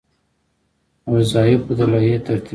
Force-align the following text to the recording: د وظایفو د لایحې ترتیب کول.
د 1.03 1.05
وظایفو 1.13 1.73
د 1.77 1.79
لایحې 1.91 2.19
ترتیب 2.27 2.43
کول. 2.43 2.49